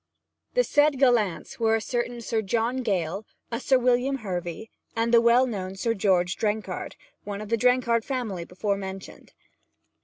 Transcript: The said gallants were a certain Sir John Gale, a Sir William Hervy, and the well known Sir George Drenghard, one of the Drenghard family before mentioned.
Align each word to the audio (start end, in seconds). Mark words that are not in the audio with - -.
The 0.55 0.63
said 0.63 0.97
gallants 0.97 1.59
were 1.59 1.75
a 1.75 1.79
certain 1.79 2.21
Sir 2.21 2.41
John 2.41 2.77
Gale, 2.77 3.23
a 3.51 3.59
Sir 3.59 3.77
William 3.77 4.23
Hervy, 4.25 4.71
and 4.95 5.13
the 5.13 5.21
well 5.21 5.45
known 5.45 5.75
Sir 5.75 5.93
George 5.93 6.37
Drenghard, 6.37 6.95
one 7.23 7.39
of 7.39 7.49
the 7.49 7.55
Drenghard 7.57 8.03
family 8.03 8.43
before 8.43 8.77
mentioned. 8.77 9.31